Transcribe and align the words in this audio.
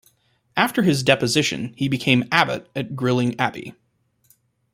After 0.57 0.81
his 0.81 1.03
deposition, 1.03 1.75
he 1.77 1.87
became 1.87 2.27
abbot 2.31 2.67
at 2.75 2.95
Gilling 2.97 3.39
Abbey. 3.39 3.75